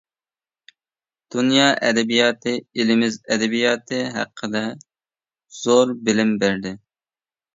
دۇنيا 1.35 1.65
ئەدەبىياتى، 1.89 2.53
ئىلىمىز 2.83 3.19
ئەدەبىياتى 3.35 4.01
ھەققىدە 4.15 4.63
زور 5.59 5.95
بىلىم 6.09 6.33
بەردى. 6.45 6.75